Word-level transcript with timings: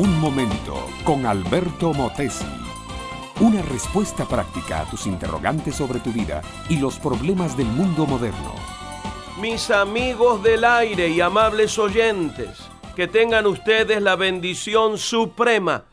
Un 0.00 0.18
momento 0.18 0.88
con 1.04 1.26
Alberto 1.26 1.92
Motesi. 1.92 2.46
Una 3.38 3.60
respuesta 3.60 4.24
práctica 4.24 4.80
a 4.80 4.84
tus 4.88 5.06
interrogantes 5.06 5.74
sobre 5.74 6.00
tu 6.00 6.10
vida 6.10 6.40
y 6.70 6.78
los 6.78 6.98
problemas 6.98 7.54
del 7.54 7.66
mundo 7.66 8.06
moderno. 8.06 8.54
Mis 9.42 9.70
amigos 9.70 10.42
del 10.42 10.64
aire 10.64 11.08
y 11.08 11.20
amables 11.20 11.78
oyentes, 11.78 12.66
que 12.96 13.08
tengan 13.08 13.46
ustedes 13.46 14.00
la 14.00 14.16
bendición 14.16 14.96
suprema, 14.96 15.84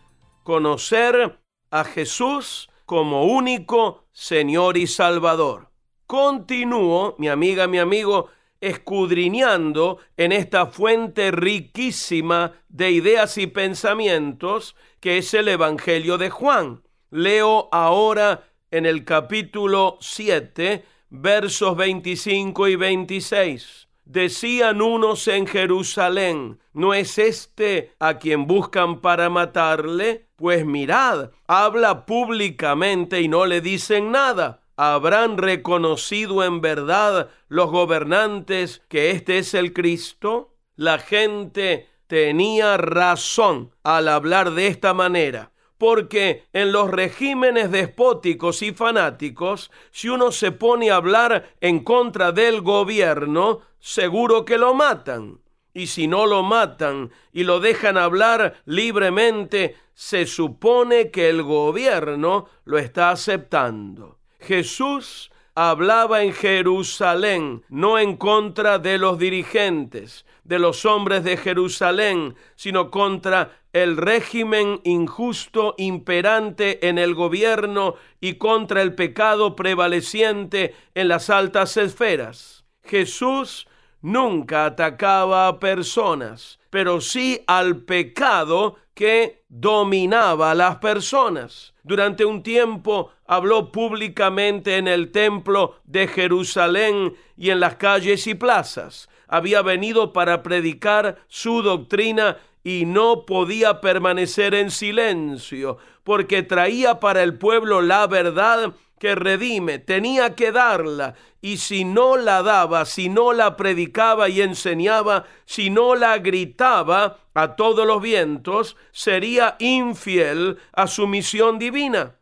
conocer 0.42 1.42
a 1.70 1.84
Jesús 1.84 2.70
como 2.86 3.26
único 3.26 4.06
Señor 4.14 4.78
y 4.78 4.88
Salvador. 4.88 5.70
Continúo, 6.06 7.16
mi 7.18 7.28
amiga, 7.28 7.68
mi 7.68 7.78
amigo, 7.78 8.30
escudriñando 8.62 10.00
en 10.18 10.32
esta 10.32 10.68
fuente 10.68 11.32
riquísima 11.32 12.54
de 12.70 12.92
ideas 12.92 13.38
y 13.38 13.48
pensamientos 13.48 14.76
que 15.00 15.18
es 15.18 15.34
el 15.34 15.48
Evangelio 15.48 16.18
de 16.18 16.30
Juan. 16.30 16.82
Leo 17.10 17.70
ahora 17.72 18.50
en 18.72 18.86
el 18.86 19.06
capítulo 19.06 19.98
7, 20.02 20.84
versos 21.10 21.78
25 21.78 22.68
y 22.68 22.76
26. 22.76 23.88
Decían 24.06 24.82
unos 24.82 25.28
en 25.28 25.48
Jerusalén, 25.48 26.60
¿no 26.74 26.94
es 26.94 27.18
este 27.18 27.94
a 28.00 28.18
quien 28.18 28.48
buscan 28.48 29.02
para 29.02 29.30
matarle? 29.30 30.28
Pues 30.38 30.66
mirad, 30.66 31.32
habla 31.48 32.06
públicamente 32.06 33.22
y 33.22 33.28
no 33.28 33.46
le 33.46 33.60
dicen 33.60 34.12
nada 34.12 34.62
¿Habrán 34.80 35.40
reconocido 35.40 36.44
en 36.44 36.62
verdad 36.62 37.32
los 37.48 37.72
gobernantes 37.72 38.84
que 38.88 39.10
este 39.10 39.40
es 39.40 39.56
el 39.56 39.74
Cristo? 39.74 40.54
La 40.76 41.00
gente 41.00 41.90
tenía 42.06 42.78
razón 42.78 43.72
al 43.82 44.08
hablar 44.08 44.52
de 44.52 44.68
esta 44.68 44.94
manera, 44.94 45.52
porque 45.80 46.44
en 46.54 46.72
los 46.72 46.92
regímenes 46.92 47.72
despóticos 47.72 48.62
y 48.62 48.72
fanáticos, 48.72 49.72
si 49.90 50.10
uno 50.10 50.32
se 50.32 50.52
pone 50.52 50.92
a 50.92 50.98
hablar 50.98 51.56
en 51.60 51.84
contra 51.84 52.32
del 52.32 52.62
gobierno, 52.62 53.62
seguro 53.80 54.46
que 54.46 54.60
lo 54.60 54.76
matan. 54.76 55.40
Y 55.74 55.88
si 55.88 56.06
no 56.06 56.28
lo 56.28 56.44
matan 56.44 57.12
y 57.34 57.46
lo 57.46 57.60
dejan 57.60 57.98
hablar 57.98 58.62
libremente, 58.66 59.76
se 59.96 60.28
supone 60.28 61.10
que 61.10 61.30
el 61.30 61.42
gobierno 61.42 62.48
lo 62.64 62.78
está 62.78 63.10
aceptando. 63.10 64.17
Jesús 64.48 65.30
hablaba 65.56 66.24
en 66.24 66.34
Jerusalén, 66.34 67.64
no 67.68 68.00
en 68.00 68.16
contra 68.16 68.80
de 68.80 68.98
los 68.98 69.20
dirigentes, 69.20 70.26
de 70.46 70.58
los 70.58 70.86
hombres 70.86 71.26
de 71.26 71.36
Jerusalén, 71.36 72.36
sino 72.56 72.90
contra 72.90 73.60
el 73.74 73.98
régimen 73.98 74.80
injusto 74.86 75.76
imperante 75.78 76.88
en 76.88 76.98
el 76.98 77.14
gobierno 77.14 77.96
y 78.22 78.36
contra 78.36 78.82
el 78.82 78.96
pecado 78.96 79.56
prevaleciente 79.58 80.74
en 80.96 81.10
las 81.10 81.30
altas 81.30 81.76
esferas. 81.76 82.64
Jesús 82.84 83.68
nunca 84.08 84.64
atacaba 84.66 85.50
a 85.50 85.60
personas, 85.60 86.60
pero 86.70 87.02
sí 87.02 87.44
al 87.46 87.82
pecado 87.82 88.78
que 88.94 89.44
dominaba 89.50 90.52
a 90.52 90.56
las 90.56 90.78
personas. 90.78 91.74
Durante 91.84 92.24
un 92.24 92.42
tiempo 92.42 93.12
habló 93.26 93.70
públicamente 93.72 94.78
en 94.78 94.88
el 94.88 95.12
templo 95.12 95.76
de 95.84 96.08
Jerusalén 96.08 97.16
y 97.36 97.50
en 97.50 97.60
las 97.60 97.76
calles 97.76 98.26
y 98.28 98.34
plazas. 98.34 99.10
Había 99.28 99.62
venido 99.62 100.14
para 100.14 100.42
predicar 100.42 101.18
su 101.28 101.62
doctrina 101.62 102.38
y 102.64 102.86
no 102.86 103.26
podía 103.26 103.82
permanecer 103.82 104.54
en 104.56 104.72
silencio, 104.72 105.80
porque 106.06 106.44
traía 106.44 107.02
para 107.02 107.24
el 107.24 107.38
pueblo 107.38 107.82
la 107.82 108.08
verdad 108.08 108.74
que 109.00 109.16
redime, 109.16 109.80
tenía 109.80 110.36
que 110.36 110.52
darla, 110.52 111.16
y 111.42 111.58
si 111.58 111.86
no 111.86 112.18
la 112.18 112.42
daba, 112.42 112.86
si 112.86 113.10
no 113.10 113.32
la 113.34 113.56
predicaba 113.56 114.28
y 114.30 114.42
enseñaba, 114.42 115.26
si 115.46 115.70
no 115.70 115.96
la 115.96 116.18
gritaba 116.18 117.20
a 117.34 117.56
todos 117.56 117.86
los 117.86 118.02
vientos, 118.02 118.76
sería 118.92 119.56
infiel 119.60 120.58
a 120.74 120.88
su 120.88 121.08
misión 121.08 121.60
divina. 121.60 122.16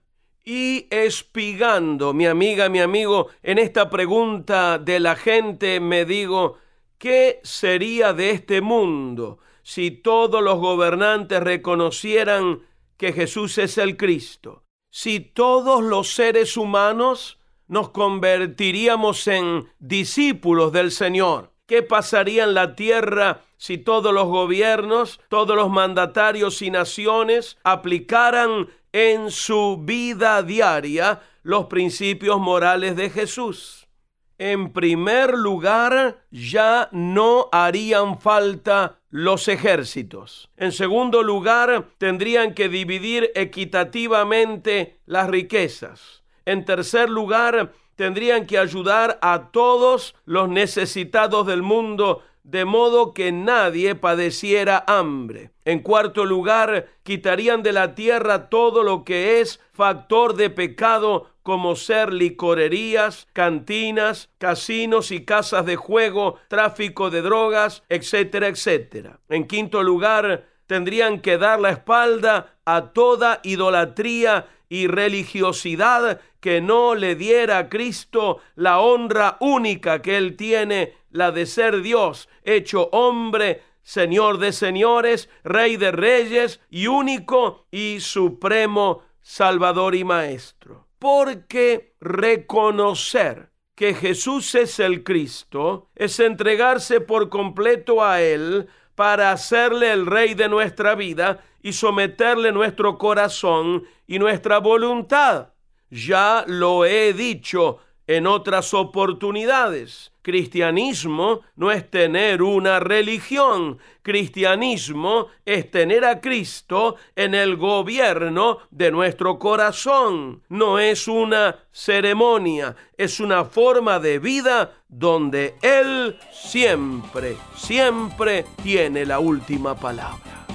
Y 0.44 0.88
espigando, 0.92 2.14
mi 2.14 2.28
amiga, 2.28 2.70
mi 2.70 2.80
amigo, 2.80 3.30
en 3.42 3.58
esta 3.58 3.90
pregunta 3.90 4.78
de 4.78 5.00
la 5.00 5.16
gente, 5.16 5.80
me 5.80 6.06
digo, 6.06 6.60
¿qué 7.00 7.40
sería 7.44 8.14
de 8.14 8.32
este 8.32 8.62
mundo 8.62 9.40
si 9.64 9.90
todos 9.90 10.44
los 10.44 10.60
gobernantes 10.60 11.42
reconocieran 11.42 12.62
que 12.98 13.12
Jesús 13.12 13.58
es 13.58 13.80
el 13.80 13.98
Cristo? 13.98 14.65
Si 14.98 15.20
todos 15.20 15.84
los 15.84 16.14
seres 16.14 16.56
humanos 16.56 17.38
nos 17.68 17.90
convertiríamos 17.90 19.28
en 19.28 19.68
discípulos 19.78 20.72
del 20.72 20.90
Señor. 20.90 21.52
¿Qué 21.66 21.84
pasaría 21.84 22.46
en 22.46 22.54
la 22.54 22.78
tierra 22.78 23.42
si 23.58 23.78
todos 23.78 24.14
los 24.14 24.28
gobiernos, 24.28 25.20
todos 25.28 25.58
los 25.58 25.70
mandatarios 25.70 26.62
y 26.62 26.72
naciones 26.72 27.58
aplicaran 27.66 28.70
en 28.94 29.32
su 29.32 29.82
vida 29.84 30.42
diaria 30.44 31.20
los 31.44 31.66
principios 31.66 32.40
morales 32.40 32.96
de 32.96 33.10
Jesús? 33.10 33.90
En 34.38 34.72
primer 34.72 35.34
lugar, 35.34 36.24
ya 36.32 36.88
no 36.94 37.50
harían 37.52 38.18
falta 38.22 39.02
los 39.16 39.48
ejércitos. 39.48 40.50
En 40.58 40.74
segundo 40.74 41.24
lugar, 41.24 41.88
tendrían 41.98 42.54
que 42.54 42.68
dividir 42.68 43.32
equitativamente 43.34 45.00
las 45.06 45.30
riquezas. 45.30 46.24
En 46.44 46.66
tercer 46.66 47.10
lugar, 47.10 47.72
tendrían 47.96 48.46
que 48.46 48.58
ayudar 48.58 49.18
a 49.22 49.52
todos 49.54 50.16
los 50.26 50.50
necesitados 50.50 51.48
del 51.48 51.62
mundo 51.62 52.24
de 52.44 52.66
modo 52.66 53.14
que 53.14 53.32
nadie 53.32 53.96
padeciera 53.96 54.84
hambre. 54.86 55.52
En 55.64 55.80
cuarto 55.80 56.26
lugar, 56.26 56.90
quitarían 57.04 57.64
de 57.64 57.72
la 57.72 57.96
tierra 57.96 58.50
todo 58.50 58.84
lo 58.84 59.06
que 59.06 59.40
es 59.40 59.62
factor 59.72 60.36
de 60.36 60.50
pecado, 60.50 61.30
como 61.46 61.76
ser 61.76 62.12
licorerías, 62.12 63.28
cantinas, 63.32 64.32
casinos 64.40 65.12
y 65.12 65.26
casas 65.26 65.64
de 65.68 65.76
juego, 65.76 66.40
tráfico 66.48 67.12
de 67.12 67.22
drogas, 67.22 67.84
etcétera, 67.88 68.48
etcétera. 68.48 69.20
En 69.30 69.46
quinto 69.46 69.84
lugar, 69.84 70.48
tendrían 70.66 71.20
que 71.20 71.38
dar 71.38 71.60
la 71.60 71.70
espalda 71.70 72.56
a 72.66 72.94
toda 72.94 73.42
idolatría 73.44 74.48
y 74.70 74.88
religiosidad 74.88 76.20
que 76.40 76.62
no 76.62 76.96
le 76.96 77.14
diera 77.14 77.60
a 77.60 77.70
Cristo 77.70 78.40
la 78.56 78.80
honra 78.80 79.38
única 79.40 80.02
que 80.02 80.18
Él 80.18 80.36
tiene, 80.36 80.96
la 81.12 81.32
de 81.32 81.46
ser 81.46 81.84
Dios, 81.84 82.28
hecho 82.44 82.90
hombre, 82.92 83.62
Señor 83.84 84.40
de 84.40 84.52
señores, 84.52 85.30
Rey 85.44 85.78
de 85.78 85.92
reyes 85.92 86.60
y 86.72 86.88
único 86.88 87.68
y 87.70 88.00
supremo 88.00 89.04
Salvador 89.22 89.94
y 89.94 90.04
Maestro. 90.04 90.85
Porque 91.00 91.96
reconocer 92.00 93.52
que 93.76 93.94
Jesús 93.94 94.56
es 94.56 94.80
el 94.80 95.04
Cristo 95.04 95.90
es 95.96 96.20
entregarse 96.20 97.02
por 97.02 97.30
completo 97.30 98.04
a 98.04 98.22
Él 98.22 98.68
para 98.96 99.32
hacerle 99.32 99.92
el 99.92 100.06
Rey 100.06 100.34
de 100.34 100.48
nuestra 100.48 100.96
vida 100.96 101.44
y 101.62 101.74
someterle 101.74 102.52
nuestro 102.52 102.98
corazón 102.98 103.84
y 104.08 104.20
nuestra 104.20 104.60
voluntad. 104.60 105.50
Ya 105.90 106.46
lo 106.48 106.86
he 106.86 107.12
dicho 107.14 107.80
en 108.08 108.28
otras 108.28 108.74
oportunidades. 108.74 110.12
Cristianismo 110.22 111.42
no 111.56 111.72
es 111.72 111.90
tener 111.90 112.42
una 112.42 112.80
religión. 112.80 113.78
Cristianismo 114.02 115.28
es 115.46 115.70
tener 115.70 116.04
a 116.04 116.20
Cristo 116.20 116.96
en 117.16 117.36
el 117.36 117.58
gobierno 117.58 118.58
de 118.72 118.92
nuestro 118.92 119.38
corazón. 119.38 120.42
No 120.50 120.80
es 120.80 121.08
una 121.08 121.60
ceremonia, 121.72 122.76
es 122.98 123.20
una 123.20 123.46
forma 123.46 124.00
de 124.00 124.20
vida 124.20 124.74
donde 124.88 125.56
Él 125.62 126.18
siempre, 126.32 127.38
siempre 127.56 128.46
tiene 128.64 129.06
la 129.06 129.20
última 129.20 129.76
palabra. 129.76 130.48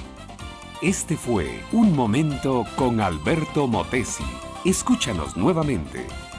Este 0.81 1.15
fue 1.15 1.61
Un 1.71 1.95
Momento 1.95 2.65
con 2.75 2.99
Alberto 2.99 3.67
Motesi. 3.67 4.25
Escúchanos 4.65 5.37
nuevamente 5.37 6.07